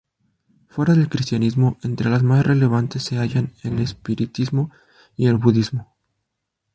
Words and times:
Fuera 0.67 0.95
del 0.95 1.09
cristianismo, 1.09 1.77
entre 1.83 2.09
las 2.09 2.23
más 2.23 2.43
relevantes 2.43 3.03
se 3.03 3.17
hallan 3.19 3.53
el 3.61 3.77
espiritismo 3.77 4.71
y 5.15 5.27
el 5.27 5.37
budismo. 5.37 5.93